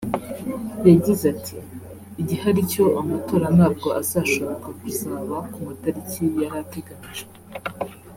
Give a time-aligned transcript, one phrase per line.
[0.89, 1.55] yagize ati
[2.21, 7.33] “‘Igihari cyo amatora ntabwo azashoboka kuzaba ku matariki yari ateganyijwe